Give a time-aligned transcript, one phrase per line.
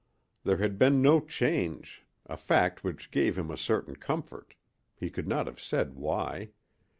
[0.45, 4.55] There had been no change, a fact which gave him a certain comfort,
[4.95, 6.49] he could not have said why.